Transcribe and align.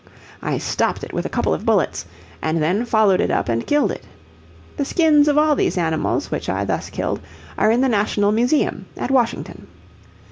I 0.41 0.57
stopped 0.57 1.03
it 1.03 1.13
with 1.13 1.27
a 1.27 1.29
couple 1.29 1.53
of 1.53 1.63
bullets, 1.63 2.07
and 2.41 2.59
then 2.59 2.85
followed 2.85 3.21
it 3.21 3.29
up 3.29 3.47
and 3.49 3.67
killed 3.67 3.91
it. 3.91 4.03
The 4.77 4.83
skins 4.83 5.27
of 5.27 5.37
all 5.37 5.55
these 5.55 5.77
animals 5.77 6.31
which 6.31 6.49
I 6.49 6.65
thus 6.65 6.89
killed 6.89 7.19
are 7.55 7.69
in 7.69 7.81
the 7.81 7.87
National 7.87 8.31
Museum 8.31 8.87
at 8.97 9.11
Washington. 9.11 9.67